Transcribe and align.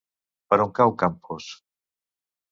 Per 0.53 0.57
on 0.63 0.71
cau 0.79 0.93
Campos? 1.01 1.49